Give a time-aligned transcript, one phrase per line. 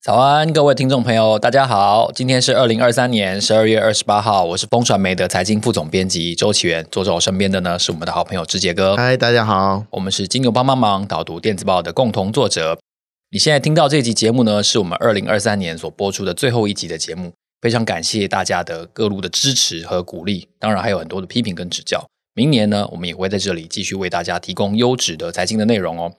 [0.00, 2.12] 早安，各位听众朋友，大家好。
[2.14, 6.86] 今天是二零二三年十二月二十八号，我是风传媒的财经副总编辑周启源。
[6.88, 8.96] 坐在我身边的呢是我们的好朋友志杰哥。
[8.96, 9.84] 嗨，大家好。
[9.90, 12.78] 我们是金牛帮帮忙导读电子报的共同作者。
[13.32, 17.32] 你现在听到这集节目呢，是我们二零二三年所播出的最后一集的节目。
[17.60, 22.06] 非常感谢大家的各路的支持和鼓励，当然还有很多的批评跟指教。
[22.34, 26.12] 明年呢，我们也会在这里继续为大家提供优质的财经的内容哦。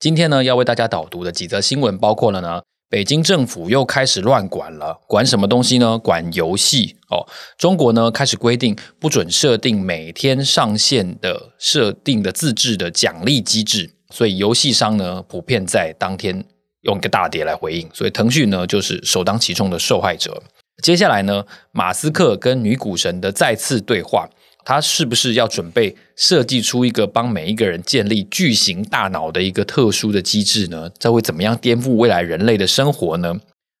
[0.00, 2.62] 今天呢，要为大家导读的几则新闻包括了呢。
[2.88, 5.98] 北京政府又开始乱管了，管什么东西呢？
[5.98, 7.26] 管游戏哦。
[7.58, 16.44] 中国呢开始规定不准设定每天上线的设定的自制的奖励机制，所以游戏商呢普遍在当天
[16.82, 20.40] 用一个大跌来回应，所以腾讯呢就是首当其冲的受害者。
[20.82, 24.28] 接下来呢，马斯克跟女股神的再次对话。
[24.68, 30.90] 他是不是要准备设计出一个帮每一个人建立巨型大脑的一个特殊的机制呢？
[30.98, 33.32] 这会怎么样颠覆未来人类的生活呢？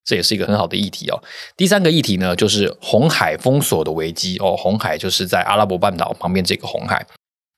[0.04, 1.20] 这也是一个很好的议题哦。
[1.56, 4.54] 第三个议题呢，就是红海封锁的危机哦。
[4.56, 7.04] 红海就是在阿拉伯半岛旁边这个红海，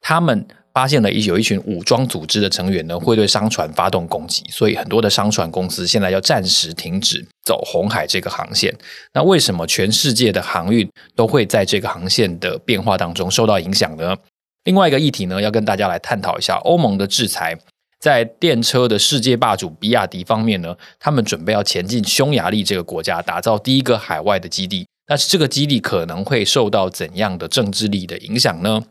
[0.00, 0.48] 他们。
[0.72, 8.72] 发现了一有一群武装组织的成员呢，会对商船发动攻击，所以很多的商船公司现在要暂时停止走红海这个航线。
[9.12, 14.16] 那为什么全世界的航运都会在这个航线的变化当中受到影响呢？
[14.64, 17.58] 另外一个议题呢，要跟大家来探讨一下欧盟的制裁，
[17.98, 24.86] 在电车的世界霸主比亚迪方面呢，他们准备要前进匈牙利这个国家，打造第一个海外的基地。
[25.06, 28.82] 但是这个基地可能会受到怎样的政治力的影响呢？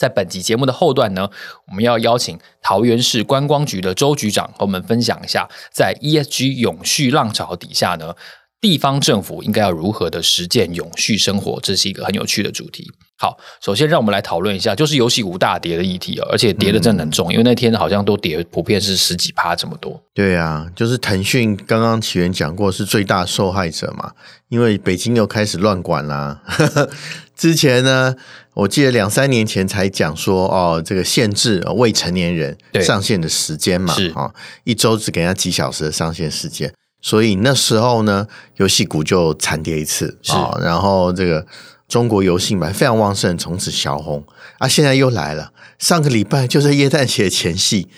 [0.00, 1.28] 在本集节目的后段呢，
[1.66, 8.14] 我们要邀请桃园市观光局的周局长和我们分享一下，在 ESG 永续浪潮底下呢，
[8.60, 12.90] 地方政府应该要如何的实践永续生活，这是一个很有趣的主题。
[13.16, 20.02] 好，首先让我们来讨论一下，就是游戏股大跌的议题哦，而且跌的真的很重，嗯，因为那天好像都跌，普遍是十几趴这么多。
[20.14, 24.12] 对啊，就是腾讯刚刚起源讲过是最大受害者嘛，
[24.48, 26.42] 因为北京又开始乱管啦。
[27.36, 28.14] 之前呢，
[28.54, 34.32] 我记得两三年前才讲说哦，这个限制未成年人上线的时间嘛，是啊，
[34.64, 41.46] 一周只给人家几小时的上线时间，所以那时候呢，游戏股就惨跌一次啊，然后这个。
[41.90, 44.24] 中国游戏嘛非常旺盛，从此小红
[44.58, 45.52] 啊，现在又来了。
[45.80, 47.88] 上个礼拜就在耶诞节前夕，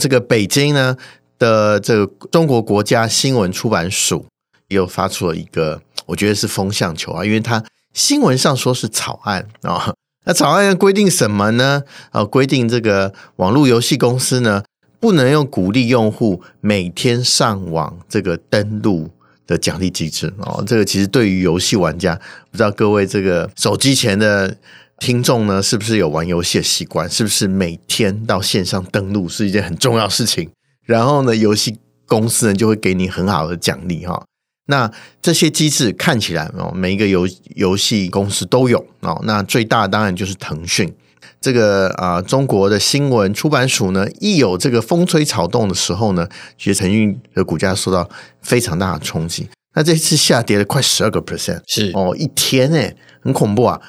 [0.00, 0.96] 这个北京呢
[1.38, 4.26] 的这个中国国家新闻出版署
[4.66, 7.62] 又发出了一个，我觉得是风向球啊，因为它
[7.94, 11.84] 新闻上说是草案啊，那草案要规定什么呢？
[12.10, 14.64] 啊，规定这个网络游戏公司呢
[15.00, 19.10] 不能用鼓励用户每天上网这个登录。
[19.48, 22.20] 的奖励机制哦，这个其实对于游戏玩家，
[22.50, 24.56] 不知道各位这个手机前的
[24.98, 27.08] 听众呢，是不是有玩游戏的习惯？
[27.08, 30.50] 是不是每天到线上登录是一件很重要的事情？
[30.82, 34.20] 然后呢，游戏公司呢就会给你很好的奖励哈。
[34.66, 34.90] 那
[35.22, 39.22] 这些机制看起来哦，每一个游游戏公司都有哦。
[39.22, 40.92] 那最大的当然就是腾讯。
[41.40, 48.08] 这个啊、呃，中国的新闻出版署呢，一有这个风吹草动的时候呢，其实腾讯的股价受到
[48.40, 49.48] 非常大的冲击。
[49.74, 53.80] 那这次下跌了快十二个 percent，是哦，一天诶，很恐怖啊！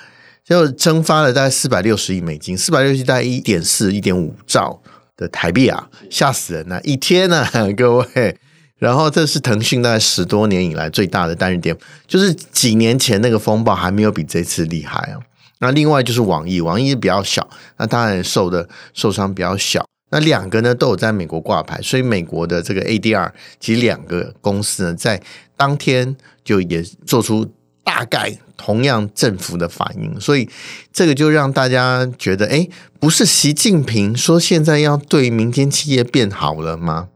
[0.44, 4.82] 就蒸发了大概四百六十亿美金，四百六十亿大概一点四、一点五兆
[5.16, 6.80] 的台币啊，吓死人了！
[6.84, 8.38] 一天啊， 各位。
[8.78, 15.18] 然后这是腾讯大概十多年以来最大的单日跌幅，就是几年前那个风暴还没有比这次厉害啊。
[15.60, 17.48] 那另外就是网易，网易比较小，
[17.78, 19.86] 那当然受的受伤比较小。
[20.10, 25.22] 那两个呢都有在美国挂牌，所以美国的这个 ADR 其实两个公司呢在
[25.58, 27.46] 当天就也做出
[27.84, 30.50] 大概同样振幅的反应，所以
[30.94, 32.68] 这个就让大家觉得，哎，
[33.00, 37.10] 不是习近平说现在要对民间企业变好了吗？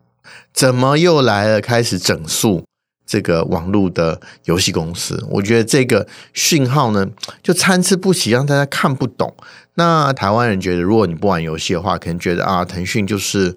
[0.54, 2.66] 怎么又来了开始整肃？
[3.12, 7.06] 这个网络的游戏公司，我觉得这个讯号呢，
[7.44, 9.36] 就参差不齐，让大家看不懂。
[9.74, 13.54] 那台湾人觉得，如果你不玩游戏的话，可能觉得啊，腾讯就是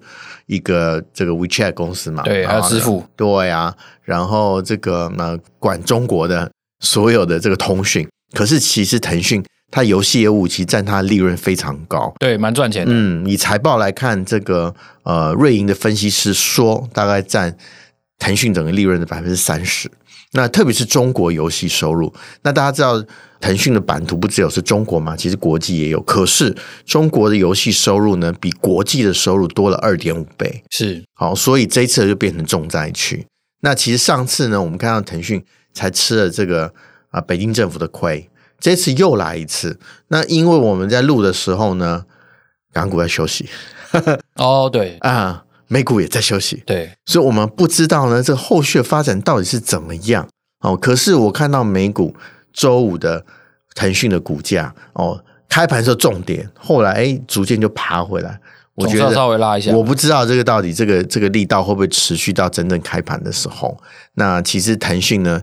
[0.47, 3.73] 一个这个 WeChat 公司嘛，对，还有支付，对啊。
[4.03, 6.51] 然后这个呢，管中国的
[6.81, 8.05] 所有的这个通讯。
[8.33, 9.41] 可是其实腾讯
[9.71, 12.91] 它游戏业务其实占它的利润非常高，对，蛮赚钱的。
[12.93, 17.55] 嗯，以财报来看，这个呃，瑞银的分析师说，大概占。
[18.17, 19.91] 腾讯整个利润的百分之三十，
[20.31, 22.13] 那特别是中国游戏收入，
[22.43, 23.03] 那大家知道
[23.39, 26.01] 腾讯的版图不只有是中国嘛，其实国际也有。
[26.01, 33.27] 可是中国的游戏收入呢，比国际的收入多了二点五倍，是好，所以这一次就变成重灾区。
[33.61, 36.73] 那其实上次呢，我们看到腾讯才吃了这个
[37.11, 38.29] 啊北京政府的亏，
[38.59, 39.79] 这次又来一次。
[40.07, 42.05] 那因为我们在录的时候呢，
[42.73, 43.47] 港股在休息，
[44.35, 45.44] 哦，对啊。
[45.67, 50.27] 美股也在休息，对，所以我们不知道呢，这个后续的发展到底是怎么样
[50.59, 50.77] 哦。
[50.77, 52.15] 可是我看到美股
[52.53, 53.25] 周五的
[53.73, 58.39] 腾讯的股价哦，开盘时候重点，后来哎逐渐就爬回来。
[58.75, 63.77] 我觉得稍微拉一下，我不知道这个到底这个这个力道会不会持续到真正开盘的时候。
[64.15, 65.41] 那其实腾讯呢，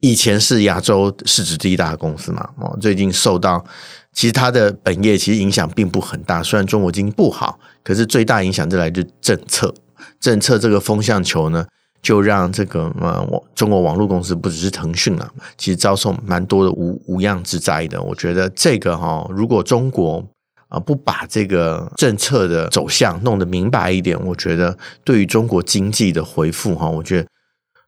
[0.00, 3.64] 以前是亚洲市值第一大的公司嘛，哦，最近受到。
[4.12, 9.72] 其实它的本业其实影响并不很大，虽然中国经济不好，可是最大影响就来自政策。
[10.18, 11.64] 政策这个风向球呢，
[12.02, 18.02] 就让这个呃，中国网络公司不只是腾讯啊，其实遭受蛮多的无无样之灾的。
[18.02, 20.24] 我觉得这个哈，如果中国
[20.68, 27.28] 啊不把这个政策的走向弄得明白一点，我觉得对于中国经济的回复哈，我觉得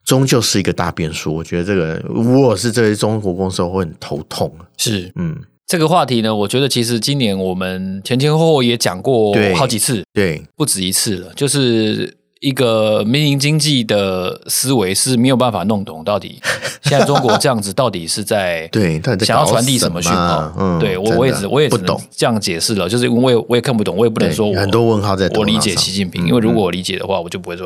[0.04, 1.34] 终究是一个大变数。
[1.34, 4.54] 我觉得这个如果是这些中国公司，我会很头痛。
[4.76, 5.36] 是，嗯。
[5.70, 11.32] 这个话题呢，我觉得其实今年我们前前后后也讲过好几次，对，对不止一次了。
[11.36, 16.40] 就是一个民营经济的思维是没有办法弄懂，到底
[16.82, 20.52] 现在中国这样子到底是在 对想要传递什么讯号？
[20.58, 25.28] 嗯，对我我也只我也不懂这样解释了，就是因为我也我也看不懂，我也不能说我很多问号在。
[25.36, 27.64] 我理解习近平，因为如果我理解的话，我就不会说。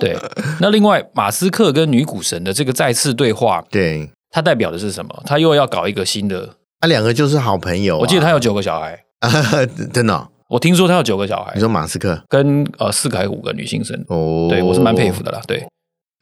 [0.00, 0.16] 对，
[0.58, 5.22] 那另外马斯克跟女股神的这个再次对话，对，它代表的是什么？
[5.26, 6.48] 他又要搞一个新的。
[6.80, 8.98] 他两个就是好朋友，我记得他有九个小孩，
[9.92, 10.28] 真的。
[10.48, 11.52] 我听说他有九个小孩。
[11.54, 15.40] 你说马斯克跟呃四个还是五个女性生哦，对我是蛮佩服的啦。
[15.46, 15.64] 对，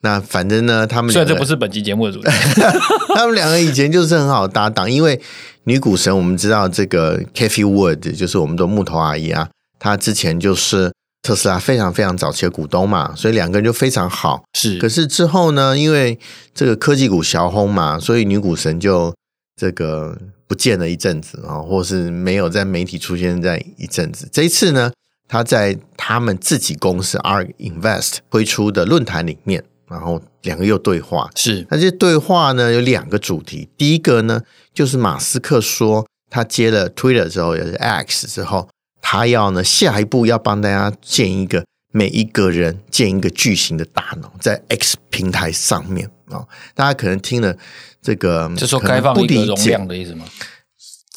[0.03, 2.29] 那反正呢，他们虽然这不是本期节目的主题，
[3.15, 4.91] 他们两个以前就是很好搭档。
[4.91, 5.19] 因为
[5.65, 14.43] 女股神，我们知道这个 Cathie Wood 就是我们的木头阿姨啊，她之前就是特斯拉非常非常早期的股东嘛，所以两个人就非常好。
[14.53, 16.19] 是，可是之后呢，因为
[16.53, 19.15] 这个科技股小红嘛，所以女股神就
[19.57, 20.19] 这个。
[20.49, 24.27] 不见了一阵子啊，或是没有在媒体出现在一阵子。
[24.33, 24.91] 这一次呢，
[25.29, 31.31] 他在他们自己公司 ARK Invest 推出的论坛里面，然后两个又对话。
[31.37, 33.69] 是，那这对话呢有两个主题。
[33.77, 34.43] 第一个呢，
[34.73, 38.71] 就是马斯克说他接了 Twitter 之后，也是 X 之后，
[39.03, 46.45] 他要呢下一步要帮大家建一个每一个人建一个巨型的大脑在 X 平台上面啊。
[46.75, 47.57] 大家可能听了。
[48.01, 50.25] 这个就说开放一个容量的意思吗？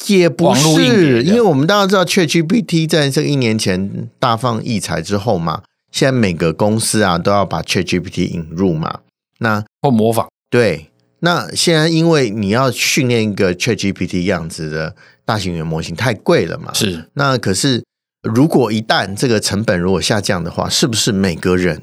[0.08, 5.62] 也不是，因为我们大家知道，ChatGPT 在这一年前大放异彩之后嘛，
[5.92, 8.98] 现在每个公司啊都要把 ChatGPT 引入嘛。
[9.38, 16.74] 那或模仿对，那现在因为你要训练一个 ChatGPT 样子的大型语言模型太贵了嘛。
[16.74, 17.84] 是，那可是
[18.22, 21.80] 如果一旦这个成本如果下降的话，是不是每个人？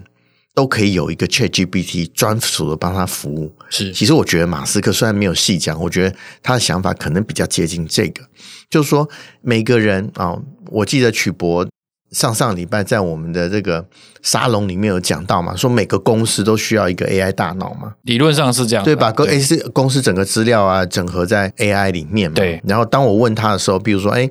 [0.55, 3.53] 都可以有一个 ChatGPT 专属的帮他服务。
[3.69, 8.23] 是，其实我觉得马斯克虽然没有细讲，我觉得他的想法可能比较接近这个，
[8.69, 9.07] 就是说
[9.41, 10.37] 每个人啊，
[10.67, 11.67] 我记得曲博
[12.11, 13.87] 上上礼拜在我们的这个
[14.21, 19.11] 沙龙里面有讲到嘛，说每个公司都需要一个 AI 大脑嘛，理论上是这样，对吧？
[19.11, 22.35] 公 A 是公司整个资料啊整合在 AI 里面嘛。
[22.35, 22.61] 对。
[22.65, 24.29] 然后当我问他的时候，比如说，哎。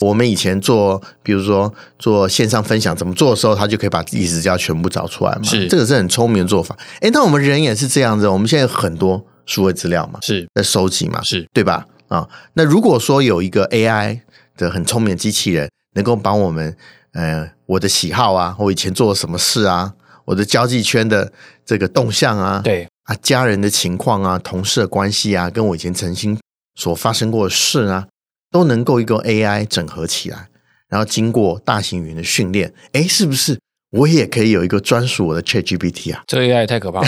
[0.00, 5.42] 我们以前做，比如说做线上分享怎么做的时候，他就可以把历史资料全部找出来嘛。
[5.44, 6.76] 是，这个是很聪明的做法。
[7.00, 11.86] 诶，那我们人也是这样子，我们现在有很多数位资料嘛，是在收集嘛，是对吧？
[12.08, 14.20] 啊，那如果说有一个 AI
[14.56, 16.76] 的很聪明的机器人，能够帮我们，
[17.12, 19.92] 呃，我的喜好啊，我以前做了什么事啊，
[20.24, 21.32] 我的交际圈的
[21.64, 26.36] 这个动向啊，对啊，家人的情况啊，同事的关系啊，跟我以前曾经
[26.74, 28.06] 所发生过的事啊。
[28.54, 30.46] 都能够一个 AI 整合起来，
[30.88, 33.58] 然后经过大型语言的训练，哎，是不是
[33.90, 36.22] 我也可以有一个专属我的 ChatGPT 啊？
[36.28, 37.06] 这个 AI 太可怕了。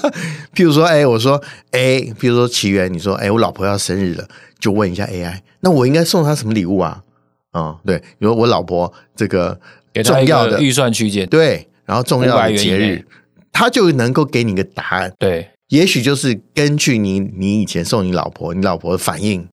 [0.56, 1.38] 譬如说，哎，我说，
[1.72, 4.26] 哎，譬如说奇缘，你说，哎，我老婆要生日了，
[4.58, 7.02] 就问一下 AI，那我应该送她什么礼物啊？
[7.50, 9.60] 啊、嗯，对，比如我老婆这个
[10.02, 13.04] 重要的预算区间，对，然后重要的节日，
[13.52, 15.12] 他就能够给你一个答案。
[15.18, 19.46] 对，也许就是根据你你以前送你老婆，你老婆的反应。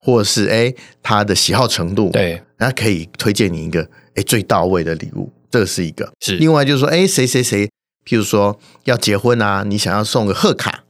[0.00, 6.10] 或者是哎，他的喜好程度，对，然后可以推荐你一个哎最到位的礼物，这个是一个。
[6.20, 7.66] 是另外就是说，哎，谁谁谁，
[8.04, 10.84] 譬如说要结婚啊，你想要送个贺卡，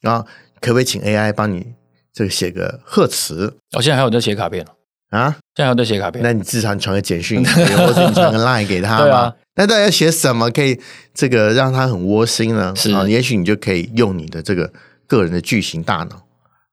[0.00, 0.26] 然后
[0.60, 1.74] 可不可以请 AI 帮你
[2.12, 3.56] 这个写个贺词？
[3.76, 4.64] 哦，现在还有在写卡片
[5.10, 6.22] 啊，现在还在写卡片？
[6.24, 9.04] 那你至少传个简讯， 或者你传个 line 给他嘛。
[9.04, 10.80] 对啊，那大家写什么可以
[11.14, 12.74] 这个让他很窝心呢？
[12.74, 14.72] 是啊，也许你就可以用你的这个
[15.06, 16.25] 个人的巨型大脑，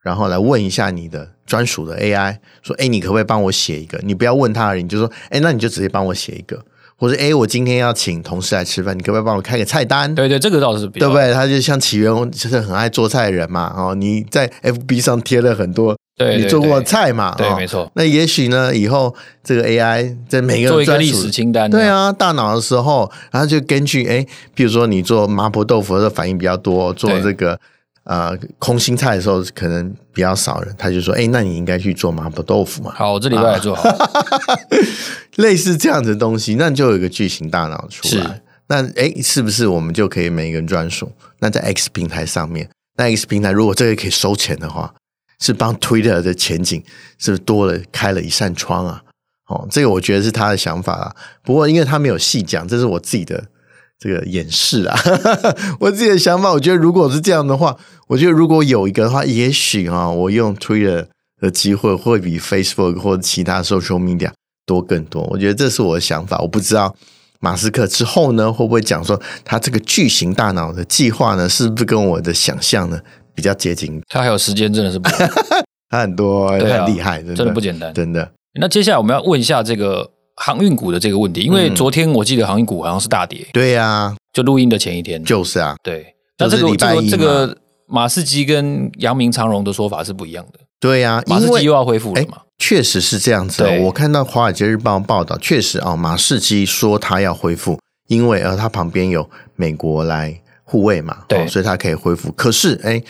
[0.04, 6.60] 然后来问一下你的专属的 AI，说：“哎，你可不可以帮我写一个？”你不要问他而已，你就说：“哎，那你就直接帮我写一个。”
[6.96, 10.14] 或者哎，我今天要请同事来吃饭，你可不可以帮我开个菜单？
[10.14, 11.34] 对对，这个倒是比较对不对？
[11.34, 13.74] 他就像起源，就是很爱做菜的人嘛。
[13.76, 17.34] 哦，你在 FB 上贴了很多对你做过菜嘛？
[17.36, 17.92] 对，哦、没错。
[17.96, 27.60] 那也许呢，以后这个 AI 在每个做一个历史清单，对啊，大脑的时候，然后就根据哎，比如说你做麻婆豆腐的反应比较多，做这个。
[28.06, 33.88] 呃，空心菜的时候可能比较少人，他就说：“哎，那你应该去做麻婆豆腐嘛。”好，我这礼拜来做好。
[33.88, 34.10] 啊、
[35.38, 38.42] 类似这样子的东西，那就有一个巨型大脑出来。
[38.68, 41.12] 那哎，是不是我们就可以每个人专属？
[41.40, 44.94] 那在 X 平台上面，那 X 平台如果这个可以收钱的话，
[45.40, 46.84] 是帮 Twitter 的前景
[47.18, 49.02] 是不是多了开了一扇窗啊？
[49.48, 51.16] 哦，这个我觉得是他的想法啊。
[51.42, 53.46] 不过因为他没有细讲，这是我自己的。
[54.04, 55.00] 这个演示啊，
[55.80, 61.06] 我自己的想法，我觉得如果是这样的话，我觉得如果有一个的话，也许啊，我用 Twitter
[61.40, 64.32] 的机会会比 Facebook 或者其他 social media
[64.66, 65.22] 多更多。
[65.32, 66.94] 我觉得这是我的想法，我不知道
[67.40, 73.00] 马斯克之后呢会不会讲说他这个巨型大脑的计划呢，是不是跟我的想象呢
[73.34, 74.02] 比较接近？
[74.10, 75.10] 他还有时间，真的是不，
[75.88, 78.30] 他很多，他很厉害，真的，真的不简单，真的。
[78.60, 80.12] 那接下来我们要问一下这个。
[80.36, 83.42] 航运股的这个问题，因为昨天我记得航运股好像是大跌。
[83.42, 85.24] 嗯、对呀、啊，就录音的前一天。
[85.24, 86.06] 就是啊，对。
[86.40, 90.60] 那这个这个这个马士基跟阳明长荣的说法是不一样的。
[90.80, 92.40] 对呀、啊，马士基又要恢复了嘛？
[92.58, 93.62] 确实是这样子。
[93.62, 102.32] 对我看到《华尔街日报》报道，确实啊、哦，马士基说他要恢复，因为呃，他旁边有美国来护卫嘛，对、哦，所以他可以恢复。
[102.32, 103.02] 可是，哎，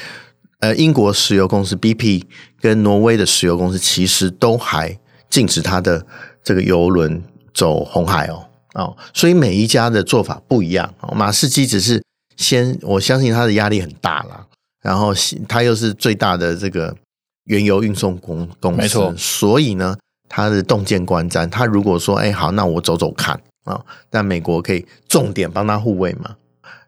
[0.60, 2.24] 呃，英国石油公司 BP
[2.60, 5.00] 跟挪威的石油公司其实都还
[5.30, 6.06] 禁止他的。
[6.44, 7.24] 这个游轮
[7.54, 10.94] 走红海哦，哦，所以每一家的做法不一样。
[11.14, 12.04] 马士基只是
[12.36, 14.46] 先，我相信他的压力很大啦，
[14.82, 15.14] 然后
[15.48, 16.96] 他又是最大的这个
[17.46, 19.14] 原油运送公公司，没错。
[19.16, 19.96] 所以呢，
[20.28, 21.50] 他的洞见观瞻。
[21.50, 23.80] 他如果说，哎，好，那我走走看啊，
[24.12, 26.36] 那美国可以重点帮他护卫嘛，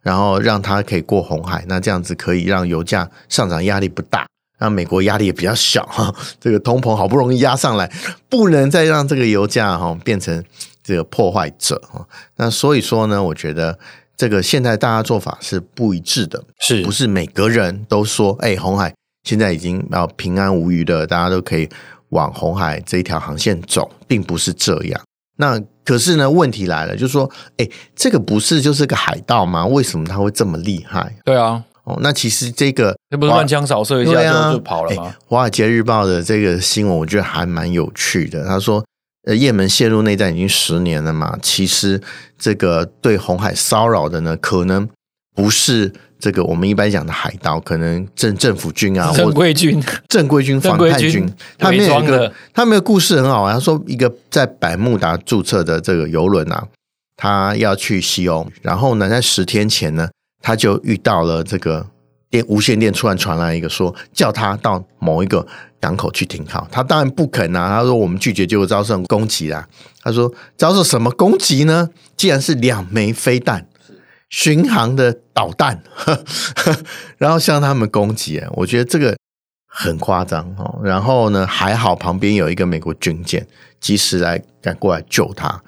[0.01, 4.25] 然后让他可以过红海，那这样子可以让油价上涨压力不大。
[4.57, 7.91] 让美国压力也比较小哈， 这个通膨好不容易压上来，
[8.29, 10.43] 不能再让这个油价哈变成
[10.83, 12.05] 这个破坏者哈。
[12.37, 13.77] 那所以说呢，我觉得
[14.15, 18.93] 这个现在大家做法是不一致的，是不是每个人都说，哎，红海
[19.23, 21.67] 现在已经要平安无虞的，大家都可以
[22.09, 25.01] 往红海这一条航线走，并不是这样。
[25.37, 29.65] 那可是呢，问题来了，就是说，哎，这个不是就是个海盗吗？
[29.65, 31.13] 为什么他会这么厉害？
[31.25, 31.61] 对啊。
[31.85, 35.15] 哦，那其实这个那不是乱枪扫射一下就、啊、就跑了吗？
[35.27, 38.43] 《华尔街日报》的这个新闻，我觉得还蛮有趣的。
[38.43, 38.83] 他说，
[39.27, 42.01] 呃，也门陷入内战已经十年了嘛，其实
[42.39, 44.89] 这个对红海骚扰的呢，可能
[45.35, 51.31] 不是这个我们一般讲的海盗，可能政政府军啊，正 规军、正规军、反叛军。
[51.59, 53.53] 他们有一个，他们的故事很好玩。
[53.53, 56.67] 他说，一个在百慕达注册的这个游轮啊，
[57.15, 60.09] 他要去西欧，然后呢，在十天前呢。
[60.41, 61.85] 他就遇到了这个
[62.29, 65.45] 电无线电，突然传来一个说，叫他到某一个
[65.79, 66.67] 港口去停靠。
[66.71, 69.67] 他当然不肯啊，他说我们拒绝，就会遭受攻击啦。
[70.01, 71.89] 他说遭受什么攻击呢？
[72.17, 73.67] 既然是两枚飞弹，
[74.29, 75.81] 巡航的导弹，
[77.17, 79.15] 然后向他们攻击，我觉得这个
[79.67, 80.79] 很夸张哦。
[80.83, 83.47] 然后呢，还好旁边有一个美国军舰，
[83.79, 85.63] 及时来赶过来救他。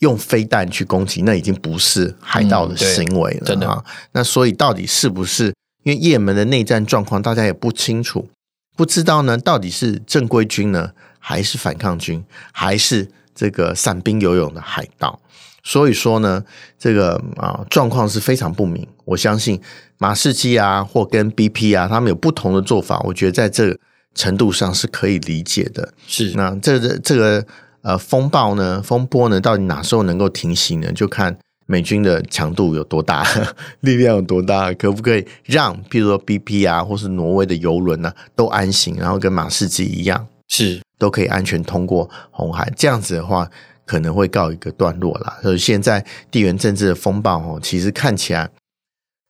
[0.00, 3.82] 用飞弹去攻击，那已经不是海盗的行为了，嗯、真的啊。
[4.12, 5.54] 那所以到底是不是？
[5.84, 8.28] 因为也门的内战状况，大家也不清楚，
[8.76, 12.22] 不知道呢，到底是正规军呢，还是反抗军，
[12.52, 15.20] 还是这个散兵游勇的海盗？
[15.62, 16.44] 所以说呢，
[16.78, 18.86] 这个啊状况是非常不明。
[19.04, 19.60] 我相信
[19.98, 23.78] 马士基啊，或跟 BP 啊，他们有不同的做法，我觉得在这个
[24.14, 25.94] 程度上是可以理解的。
[26.06, 27.46] 是，那这个这个。
[27.86, 30.90] 呃，风暴呢，风波呢，到底哪时候能够停息呢？
[30.92, 33.24] 就看美军的强度有多大，
[33.82, 42.68] 力量有多大，可不可以让，譬如说 BP 啊，或是挪威的油轮呢，都安行，然后跟马士基一样，是都可以安全通过红海。
[42.76, 43.48] 这样子的话，
[43.84, 45.38] 可能会告一个段落啦。
[45.42, 48.50] 所以现在地缘政治的风暴哦，其实看起来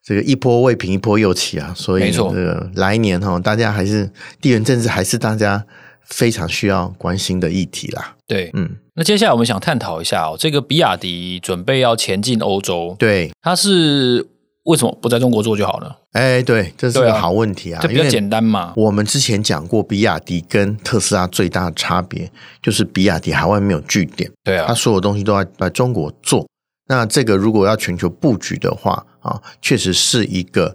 [0.02, 1.74] 这个一波未平，一波又起啊。
[1.76, 4.10] 所以这个来年哈，大家还是
[4.40, 5.62] 地缘政治还是大家。
[6.08, 8.16] 非常需要关心的议题啦。
[8.26, 14.26] 对，嗯，那接下来我们想探讨一下哦，这个比亚迪准备要前进欧洲，对，它是
[14.64, 15.96] 为什么不在中国做就好了？
[16.12, 18.72] 哎，对，这是个好问题啊，就比较简单嘛。
[18.76, 22.30] 我们之前讲过，比亚迪跟特斯拉最大的差别
[22.62, 26.46] 就是比亚迪海外没有据点，对啊，它所有东西都在在中国做。
[26.88, 30.74] 那这个如果要全球布局的话啊，确实是一个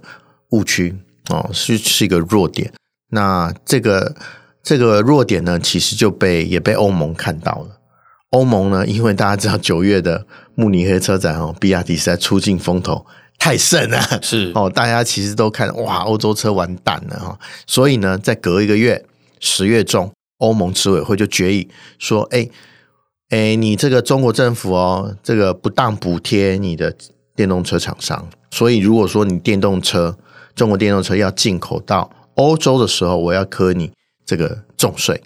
[0.50, 0.94] 误区
[1.28, 2.72] 哦，是是一个弱点。
[3.10, 4.14] 那这个
[4.62, 7.78] 这个弱点呢，其实就被也被欧盟看到了。
[8.30, 13.04] 欧盟呢，因为大家知道九月的慕尼黑车展哦，比亚迪实在出尽风头。
[13.38, 19.04] 太盛了，是 哦，大家其实都看哇，欧洲车完蛋了哈，所以呢，在隔一个月，
[19.40, 22.48] 十月中，欧盟执委会就决议说，哎
[23.30, 26.94] 哎，你这个中国政府哦，这个不当补贴你的
[27.34, 30.16] 电动车厂商，所以如果说你电动车
[30.54, 33.90] 中国电动车要进口到欧洲的时候，我要磕你
[34.24, 35.22] 这个重税，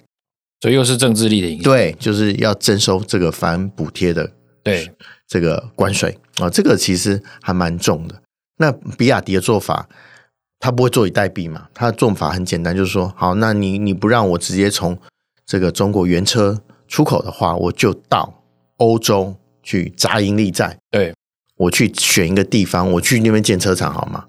[0.61, 4.31] 所以又是政治力的影响，对，就是要征收这个反补贴的。
[4.63, 4.93] 对
[5.25, 8.21] 这个关税啊，这个其实还蛮重的。
[8.57, 9.87] 那比亚迪的做法，
[10.59, 11.69] 他不会坐以待毙嘛？
[11.73, 14.97] 他的做法很简单，就是说，好，那你你不让我直接从
[15.45, 18.43] 这个中国原车出口的话，我就到
[18.75, 20.77] 欧洲去扎营利债。
[20.91, 21.13] 对，
[21.55, 24.25] 我去选一个地方，我去那边建车厂，好吗？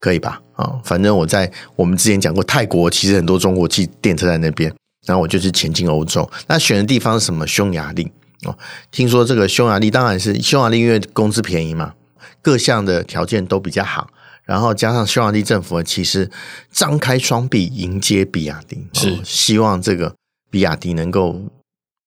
[0.00, 0.40] 可以吧？
[0.54, 4.72] 啊，反正我在我们之前讲过，泰国其实很多中国汽电车在那边，
[5.06, 6.28] 然后我就是前进欧洲。
[6.46, 7.46] 那选的地方是什么？
[7.46, 8.10] 匈牙利。
[8.44, 8.56] 哦，
[8.90, 11.94] 听说这个匈牙利当然是匈牙利，因为工资便宜嘛，
[12.42, 14.10] 各项的条件都比较好，
[14.44, 16.30] 然后加上匈牙利政府其实
[16.70, 20.14] 张开双臂迎接比亚迪，是希望这个
[20.50, 21.40] 比亚迪能够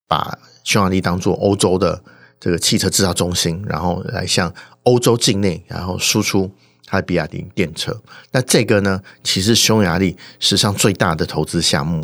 [0.07, 2.03] 把匈牙利当做欧洲的
[2.39, 6.51] 这个汽车制造中心，然后来向欧洲境内然后输出
[6.87, 7.95] 它的比亚迪电车。
[8.31, 12.03] 那这个呢，其实匈牙利史上最大的投资项目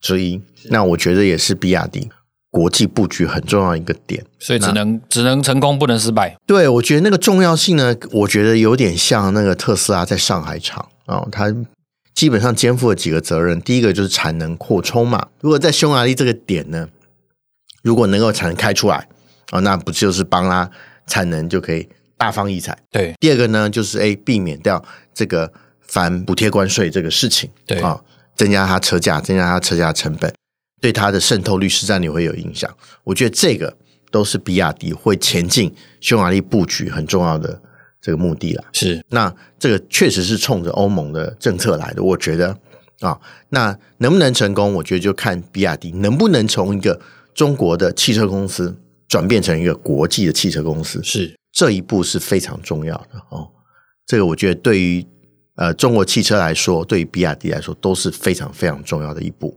[0.00, 2.08] 之一，那我觉得也是比亚迪。
[2.50, 6.34] 国际布局很重要一个点，所以只能只能成功，不能失败。
[6.46, 11.54] 对，我觉得那个重要性呢，我觉得有点像那个特斯拉在上海厂啊，它
[12.14, 13.60] 基本上肩负了几个责任。
[13.60, 16.88] 第一个就是产能扩充嘛，如果在匈牙利这个点呢，
[17.82, 19.06] 如果能够产能开出来
[19.50, 20.70] 啊，那不就是帮他
[21.06, 21.86] 产能就可以
[22.18, 22.76] 大放异彩？
[22.90, 23.14] 对。
[23.18, 24.84] 第二个呢，就是诶避免掉
[25.14, 27.98] 这个反补贴关税这个事情，对啊，
[28.36, 30.30] 增加它车价，增加它车价成本。
[30.80, 32.72] 对它的渗透率实战率会有影响，
[33.02, 33.76] 我觉得这个
[34.12, 37.60] 都是比亚迪会前进匈牙利布局很重要的
[38.00, 38.64] 这个目的了。
[38.72, 42.02] 是，那这个确实是冲着欧盟的政策来的。
[42.04, 42.56] 我觉得
[43.00, 44.72] 啊，那能不能成功？
[44.74, 47.00] 我觉得就看比亚迪能不能从一个
[47.34, 48.76] 中国的汽车公司
[49.08, 51.02] 转变成一个国际的汽车公司。
[51.02, 53.50] 是，这一步是非常重要的哦。
[54.06, 55.06] 这个我觉得对于
[55.56, 59.56] 呃中国汽车来说，对于比亚迪来说都是非常非常重要的一步。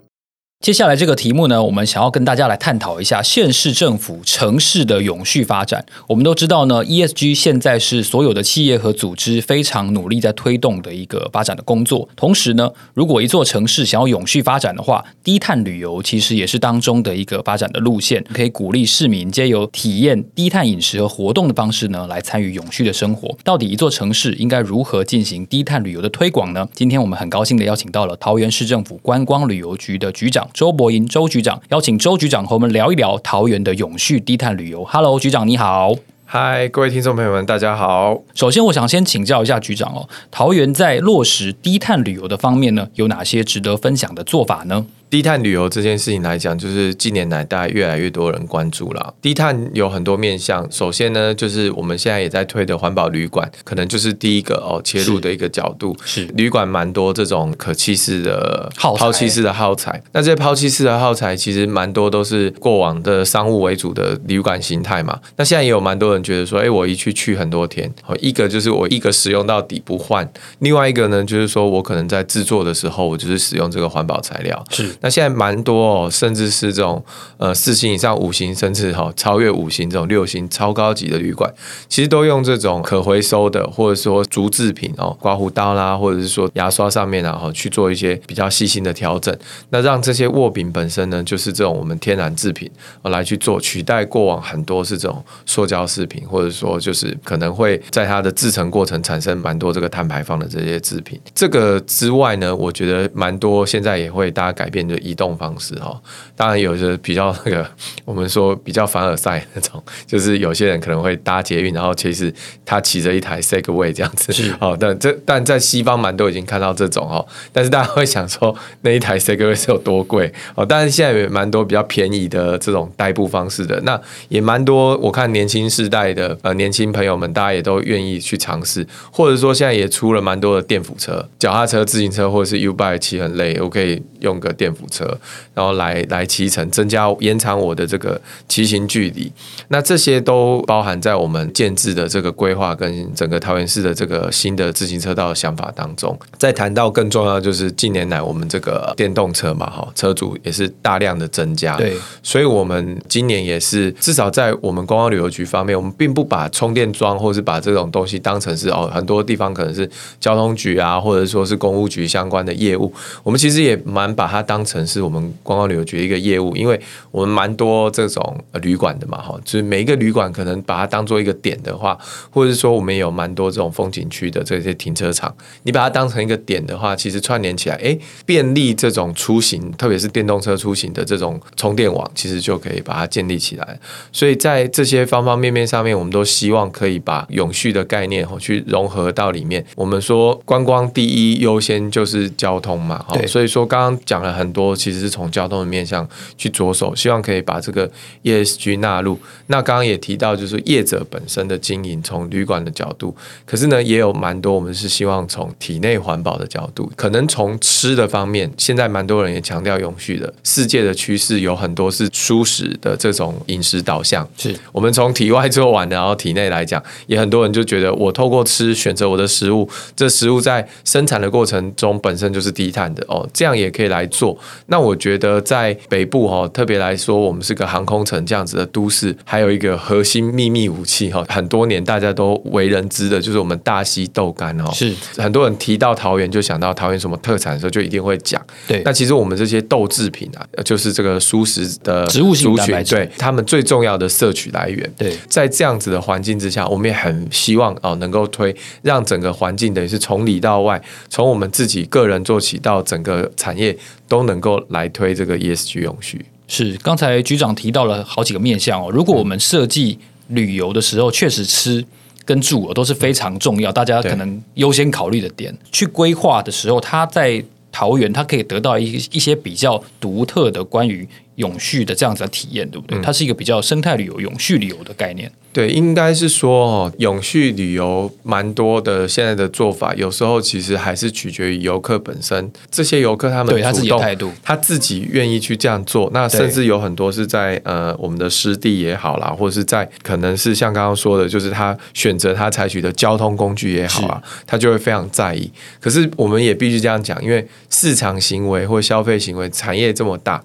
[0.61, 5.83] 接下来这个题目呢，我们想要跟大家来探讨一下县市政府城市的永续发展。
[6.05, 12.07] 我们都知道呢，ESG 现在是所有的企业和组织非常努力在推动的一个发展的工作。
[12.15, 23.35] 同时呢，如果一座城市想要永续发展的话，低碳旅游其实也是当中的一个发展的路线，可以鼓励市民皆由体验低碳饮食和活动的方式呢，来参与永续的生活。
[23.43, 26.69] 到底一座城市应该如何进行低碳旅游的推广呢？
[26.75, 30.47] 今天我们很高兴的邀请到了桃园市政府观光旅游局的局长。
[30.53, 34.83] 周伯银周局长，邀请周局长和我们聊一聊桃园的永续低碳旅游。
[34.85, 35.93] Hello，局长你好。
[36.25, 38.21] 嗨，各位听众朋友们，大家好。
[38.33, 44.85] 首先，我想先请教一下局长哦，桃园在落实低碳旅游的方面呢，有哪些值得分享的做法呢？
[45.11, 49.13] 低碳旅游这件事情来讲，就是近年来大家越来越多人关注了。
[49.21, 55.93] 低碳有很多面向，首先呢，就是我们现在也在推的环保旅馆，可能就是第一个哦切入的一个角度。
[56.05, 65.19] 是，是旅馆蛮多这种可弃式的耗抛弃式的耗材，那这些抛弃式的耗材其实蛮多都是过往的商务为主的旅馆形态嘛。
[65.35, 70.25] 那现在也有蛮多人觉得说，哎，我一去去很多天，哦一个就是我一个使用到底不换，
[70.59, 74.63] 另外一个呢就是说我可能在制作的时候，我就是使用这个环保材料。
[74.69, 74.95] 是。
[75.01, 77.03] 那现在蛮多哦，甚至是这种
[77.37, 81.51] 呃四星以上、五星，甚至哈超越五星这种六星超高级的旅馆，
[81.89, 89.35] 其实都用这种可回收的，或者说竹制品哦，刮胡刀啦，或者是说牙刷上面啊，哈去做一些比较细心的调整，
[89.71, 92.69] 那让这些握柄本身呢，就是这种我们天然制品
[93.01, 101.19] 来去做取代过往很多是这种塑胶制品，或者说就是可能会在它的制成过程产生蛮多这个碳排放的这些制品。
[101.33, 104.90] 这个之外呢，我觉得蛮多现在也会大家改变。
[104.91, 105.99] 的移动方式哈。
[106.35, 107.65] 当然有些比较那个，
[108.05, 112.33] 我们说比较凡尔赛那种，就是有些人可能会搭捷运，然后其实
[112.65, 114.77] 他骑着一台 Segway 这样子，是哦。
[114.79, 120.65] 但这但在西方蛮多已经看到这种哦，但是大家会想说那一台 Segway 是有多贵哦？
[120.65, 123.99] 但是现在也蛮多比较便宜的这种代步方式的，那
[124.29, 124.97] 也蛮多。
[124.97, 135.05] 我看年轻世代的呃年轻朋友们，大家也都愿意去尝试，或者说现在也出了蛮多的电辅车、脚踏车、自行车，或者是 U-Bike 骑很累，我可以用个电辅车，
[135.53, 139.31] 然后来来骑乘，增加延长我的这个骑行距离。
[139.69, 146.17] 那这些都包含在我们建制的这个规划跟整个桃园市的这个新的自行车道的想法当中。
[146.37, 159.89] 再谈到更重要的就是近年来我们这个电动车嘛，哈，车主也是大量的增加，对，所以我们今年也是至少在我们观光旅游局方面，我们并不把充电桩或是把这种东西当成是哦，很多地方可能是
[160.19, 166.79] 交通局啊，或者说是公务局相关的业务，我们其实也蛮把它当成是我们观光旅游局的一个业务，因为
[167.11, 171.97] 我们蛮多这种旅馆的嘛，哈，就是每一个旅馆可能把它当做一个点的话，
[172.29, 183.79] 或者是说我们有蛮多这种风景区的这些停车场，你把它当成一个点的话，其实串联起来，哎，便利这种出行，特别是电动车出行的这种充电网，其实就可以把它建立起来。
[184.11, 189.65] 所以在这些方方面面上面，我们都希望可以把永续的概念去融合到里面。
[189.75, 197.89] 我们说观光第一优先就是交通嘛，哈，所以说刚刚讲了很多，其实是从交通的面向去着手，希望可以把这个
[198.23, 199.19] ESG 纳入。
[199.47, 210.33] 那刚刚也提到，就是业者本身的经营，从旅馆的角度，可是呢，也有蛮多我们是希望从体内环保的角度，可能从吃的方面，现在蛮多人也强调永续的。
[210.43, 224.37] 世界的趋势有很多是蔬食的这种饮食导向，是我们从体外做完的，然后体内来讲，也很多人就觉得我透过吃选择我的食物，这食物在生产的过程中本身就是低碳的哦，这样也可以来做。
[224.67, 234.71] 那我觉得在北部哈，特别来说，我们是个航空城这样子的都市，还有一个核心秘密武器哈，很多年大家都为人知的，就是我们大溪豆干哦。
[234.73, 238.41] 是很多人提到桃园就想到桃园什么特产的时候，就一定会讲。
[238.67, 244.91] 对，那其实我们这些豆制品啊，就是这个蔬食的植物性蛋白质，对，他们最重要的摄取来源。
[244.97, 253.75] 对，在这样子的环境之下，我们也很希望哦，能够推让整个环境等于是从里到外，从我们自己个人做起，到整个产业
[254.11, 256.25] 都能够来推这个 ESG 永续。
[256.45, 258.91] 是，刚才局长提到了好几个面向哦。
[258.91, 259.97] 如果我们设计
[260.27, 261.81] 旅游的时候，确实吃
[262.25, 265.57] 跟住哦都是非常重要，大家可能优先考虑的点。
[265.71, 271.07] 去规划的时候，他在桃园，他可以得到一一些比较独特的关于
[271.41, 273.01] 永续的这样子的体验，对不对？
[273.01, 275.29] 它是一个比较生态旅游、永续旅游的概念。
[275.51, 279.05] 对，应该是说哦，永续旅游蛮多的。
[279.05, 282.49] 现在的做法，有时候其实还是取决于游客本身。
[282.69, 286.09] 这些游客他们对他自己的态度，他自己愿意去这样做。
[286.13, 295.51] 那甚至有很多是在呃我们的湿地也好啦，或者是在可能是像刚刚说的，就是他选择他采取的交通工具也好啊，他就会非常在意。
[295.81, 300.41] 可是我们也必须这样讲，因为市场行为或消费行为产业这么大。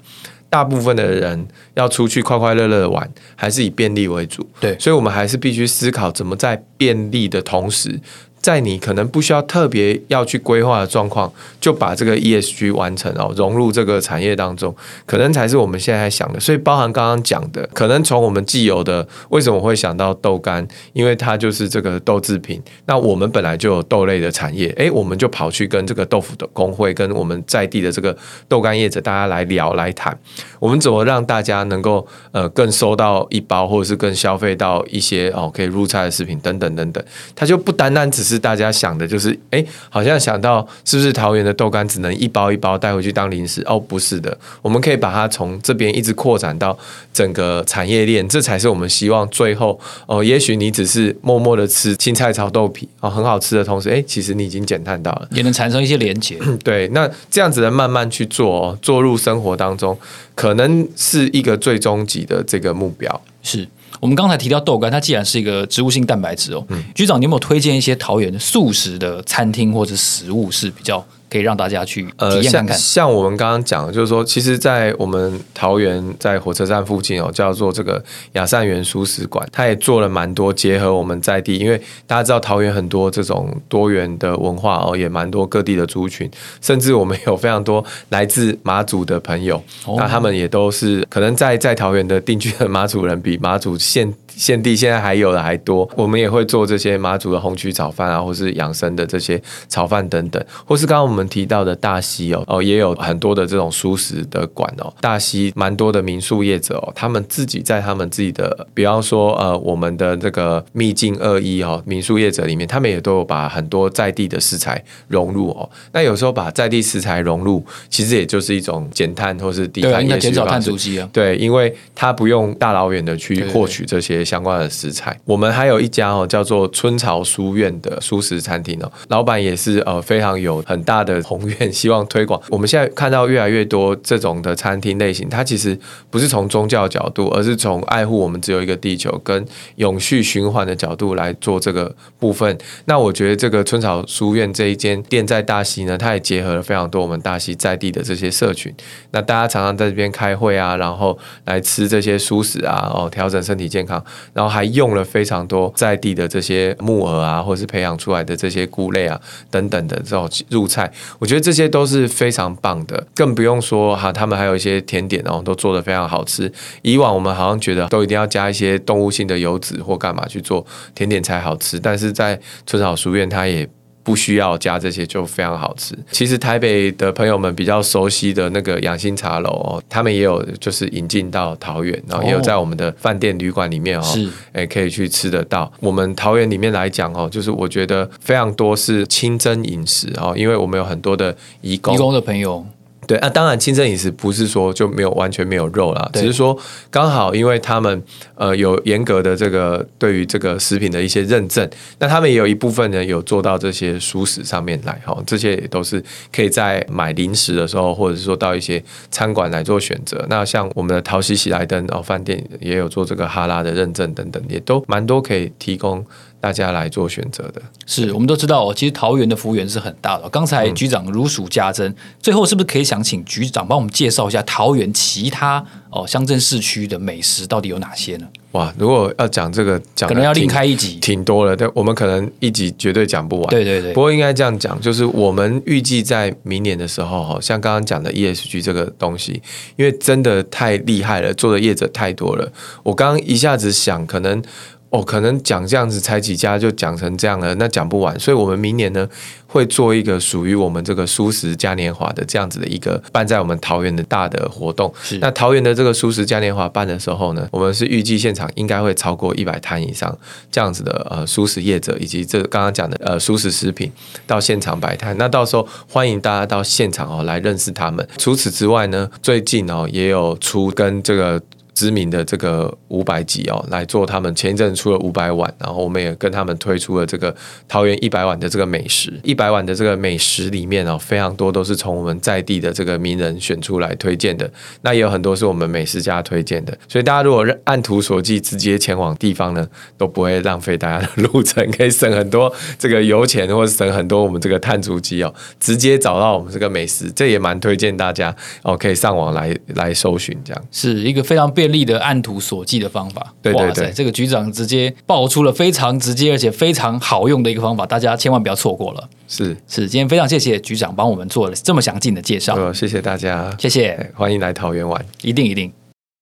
[0.49, 4.49] 大部分的人要出去快快乐乐的玩，还是以便利为主。
[4.61, 8.01] 对，所以我们还是必须思考怎么在便利的同时。
[8.47, 14.73] 在你可能不需要特别要去规划的状况，就把这个 ESG 完成哦，融入这个产业当中，
[15.05, 16.39] 可能才是我们现在想的。
[16.39, 20.65] 所以包含刚刚讲的，可能从我们既有的，为什么会想到豆干？
[20.93, 22.63] 因为它就是这个豆制品。
[22.85, 30.17] 那我们本来就有豆类的产业，诶，我们就跑去跟这个豆腐的工会，跟我们在地的这个豆干业者，大家来聊来谈，
[30.61, 37.05] 我们怎么让大家能够呃更收到一包，或者是更消费到一些哦可以入菜的食品等等等等，
[37.35, 38.36] 它就不单单只是。
[38.39, 43.63] 大家想的就是，哎，好像想到是不是桃园的豆干只能一包一包带回去当零食？
[43.67, 46.77] 哦，不是的，我们可以把它从这边一直扩展到
[47.13, 50.23] 整个产业链，这才是我们希望最后哦。
[50.23, 56.39] 也许你只是默默的吃青菜炒豆皮哦，很好吃的同时，哎，其实你已经减碳到了，也能产生一些连结。
[56.63, 59.99] 对，那这样子的慢慢去做哦，做入生活当中，
[60.35, 63.21] 可能是一个最终极的这个目标。
[63.43, 63.67] 是。
[64.07, 71.05] 我们刚才提到豆干，它既然是一个植物性蛋白质哦，嗯、局长，你有没有推荐一些桃园素食的餐厅或者食物是比较？
[71.31, 95.89] 可以让大家去体验看像，像我们刚刚讲的，就是说，其实，在我们桃园在火车站附近哦，叫做这个雅善园蔬食馆，它也做了蛮多结合我们在地，因为大家知道桃园很多这种多元的文化哦，也蛮多各地的族群，甚至我们有非常多来自马祖的朋友，哦、那他们也都是可能在在桃园的定居的马祖人，比马祖现现地现在还有的还多。
[95.97, 104.93] 我们也会做这些马祖的红曲炒饭啊，或是养生的这些炒饭等等，或是刚刚我们提到的大溪哦哦，也有很多的这种蔬食的馆哦。
[105.01, 115.69] 大溪蛮多的民宿业者哦，他们自己在他们自己的，比方说呃，我们的这个秘境二一哦，民宿业者里面，他们也都有把很多在地的食材融入哦。
[115.93, 121.09] 那有时候把在地食材融入，其实也就是一种减碳或是低碳业减少碳足迹啊。
[121.13, 125.19] 对，因为他不用大老远的去获取这些相关的食材。
[125.25, 132.39] 我们还有一家哦，叫做春潮书院的素食餐厅哦，老板也是呃非常有很大的宏愿，希望推广。
[132.51, 135.79] 我们现在看到越来越多这种的餐厅类型，它其实
[136.11, 142.59] 不是从宗教角度，而是从爱护我们只有一个地球跟永续循环的角度来做这个部分。
[142.87, 148.75] 那我觉得这个春潮书院这一间店在大溪呢，它也结合了非常多我们大溪在地的这些社群。
[149.13, 160.91] 那大家常常在这边开会啊，然后来吃这些素食啊，哦，调整身体健康，然后还用了非常多在地的这些木耳啊，或是培养出来的这些菇类啊等等的这种入菜。
[161.19, 166.53] 我觉得这些都是非常棒的，更不用说哈，他们还有一些甜点哦，都做得非常好吃。
[166.83, 173.69] 以往我们好像觉得都一定要加一些动物性的油脂或干嘛去做甜点才好吃，但是在春草书院，它也
[174.07, 175.93] 不需要加这些就非常好吃。
[176.13, 185.73] 其实台北的朋友们比较熟悉的那个养心茶楼哦，他们也有就是引进到桃园，然后也有在我们的饭店旅馆里面哦，是诶可以去吃得到。
[185.81, 192.65] 我们桃园里面来讲哦，就是我觉得非常多是清真饮食哦，因为我们有很多的移工，移工的朋友。
[193.07, 196.57] 对啊，当然清真饮食不是说就没有完全没有肉啦，只是说
[196.91, 198.03] 刚好因为他们
[198.35, 210.25] 呃有严格的这个对于这个食品的一些认证，那他们也有一部分人有做到这些熟食上面来哈，这些也都是可以在买零食的时候，或者是说到一些餐馆来做选择。
[210.29, 216.05] 那像我们的陶西喜来登哦饭店也有做这个哈拉的认证等等，也都蛮多可以提供。
[216.47, 218.73] 大家来做选择的，是我们都知道哦。
[218.73, 220.29] 其实桃园的幅员是很大的。
[220.29, 228.29] 刚才局长如数家珍，嗯、最后是不是可以想请局长帮我们介绍一下桃园其他哦乡镇市区的美食到底有哪些呢？
[228.53, 231.57] 哇，如果要讲这个，讲可能要另开一集，挺多了。
[231.57, 233.51] 但我们可能一集绝对讲不完。
[233.51, 233.93] 对对对。
[233.93, 239.43] 不过应该这样讲，就是我们预计在明年的时候，哈，像刚刚讲的 ESG 这个东西，
[239.75, 242.51] 因为真的太厉害了，做的业者太多了。
[242.85, 244.41] 我刚刚一下子想，可能。
[244.91, 248.19] 哦，可能讲这样子才几家就讲成这样了，那讲不完。
[248.21, 249.07] 所以，我们明年呢
[249.47, 254.93] 会做一个属于我们这个蔬食嘉年华的这样子的一个办在我们桃园的大的活动。
[255.03, 260.17] 是那桃园的这个蔬食嘉年华办的时候呢，我们是预计现场应该会超过一百摊以上
[260.53, 263.91] 这样子的呃蔬食业者以及这刚刚讲的呃蔬食食品
[264.25, 265.17] 到现场摆摊。
[265.19, 268.07] 那到时候欢迎大家到现场哦来认识他们。
[268.19, 271.43] 除此之外呢，最近哦也有出跟这个。
[271.77, 277.37] 知名的这个五百集哦，来做他们前一阵出了五百碗，然后我们也跟他们推出了这个
[277.69, 300.65] 桃园一百碗的这个美食，一百碗的这个美食里面哦，非常多都是从我们在地的这个名人选出来推荐的，那也有很多是我们美食家推荐的，所以大家如果按图索骥直接前往地方呢，都不会浪费大家的路程，可以省很多这个油钱，或者省很多我们这个碳足迹哦，直接找到我们这个美食，这也蛮推荐大家哦，可以上网来来搜寻，这样。
[300.73, 301.66] 是一个非常便。
[301.69, 309.09] 力的按图索骥的方法，对对对，这个局长直接爆出了非常直接而且非常好用的一个方法，大家千万不要错过了。
[309.29, 309.57] 是。
[309.69, 315.73] 是，今天非常谢谢局长帮我们做了这么详尽的介绍，谢谢大家，谢谢，欢迎来桃园玩，一定一定。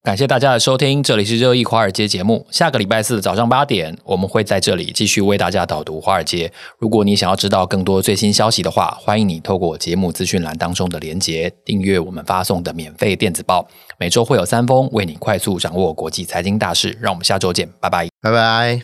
[0.05, 2.47] 感谢大家的收听，这里是热议华尔街节目。
[2.51, 6.53] 下个礼拜四早上八点，我们会在这里继续为大家导读华尔街。
[6.79, 13.67] 如果你想要知道更多最新消息的话，欢迎你透过节目资讯栏当中的连结订阅我们发送的免费电子报。
[13.99, 16.99] 每周会有三封，为你快速掌握国际财经大事。
[17.01, 18.83] 让我们下周见，拜拜，拜拜。